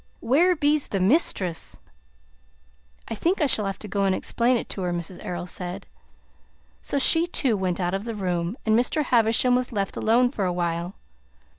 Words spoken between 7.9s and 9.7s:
of the room and Mr. Havisham